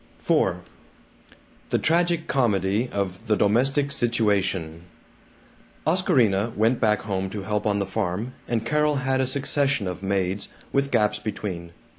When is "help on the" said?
7.43-7.85